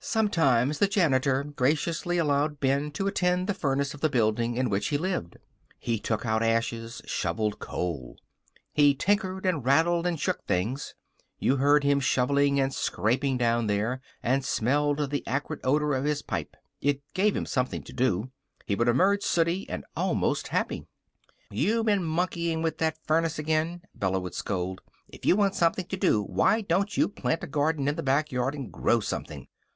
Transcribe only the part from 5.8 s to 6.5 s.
took out